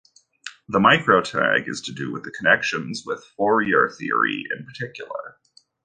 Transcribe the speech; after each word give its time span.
The 0.67 0.79
"micro-" 0.79 1.21
tag 1.21 1.67
is 1.67 1.79
to 1.81 1.91
do 1.91 2.11
with 2.11 2.33
connections 2.33 3.03
with 3.05 3.23
Fourier 3.37 3.87
theory, 3.95 4.47
in 4.57 4.65
particular. 4.65 5.37